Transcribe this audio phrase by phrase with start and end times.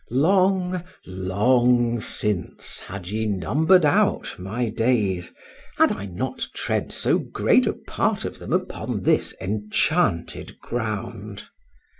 [0.09, 5.31] —Long,—long since had ye number'd out my days,
[5.77, 11.43] had I not trod so great a part of them upon this enchanted ground.